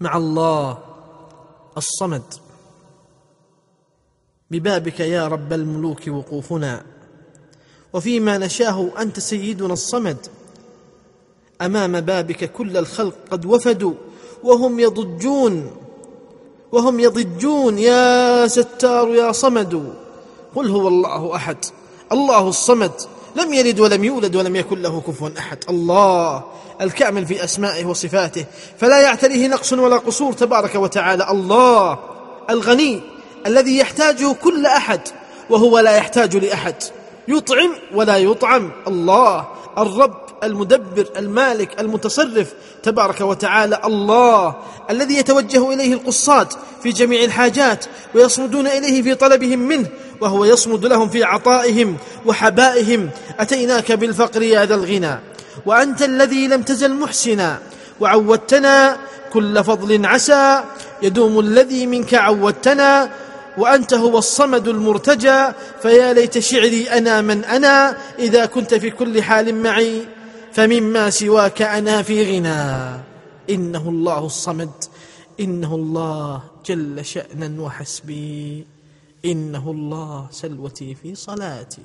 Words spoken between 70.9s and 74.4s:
سواك أنا في غنى. إنه الله